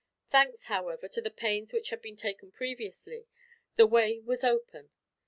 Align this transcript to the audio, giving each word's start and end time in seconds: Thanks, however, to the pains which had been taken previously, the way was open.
Thanks, 0.31 0.63
however, 0.63 1.07
to 1.07 1.21
the 1.21 1.29
pains 1.29 1.71
which 1.71 1.91
had 1.91 2.01
been 2.01 2.15
taken 2.15 2.49
previously, 2.49 3.27
the 3.75 3.85
way 3.85 4.19
was 4.19 4.43
open. 4.43 4.89